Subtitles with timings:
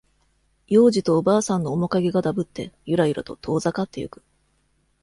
[0.67, 4.23] 幼児とおばあさんの面影がだぶって、ゆらゆらと遠ざかっていく。